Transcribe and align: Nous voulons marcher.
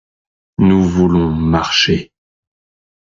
Nous 0.57 0.81
voulons 0.81 1.29
marcher. 1.29 2.11